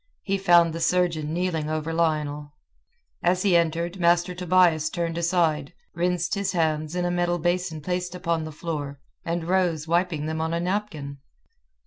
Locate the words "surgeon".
0.79-1.31